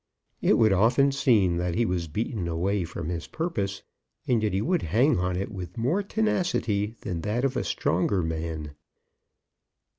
[0.41, 3.83] It would often seem that he was beaten away from his purpose,
[4.27, 8.23] and yet he would hang on it with more tenacity than that of a stronger
[8.23, 8.71] man.